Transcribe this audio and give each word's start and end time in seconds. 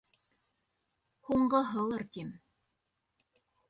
Һуңғыһылыр, 1.31 2.09
тим. 2.19 2.35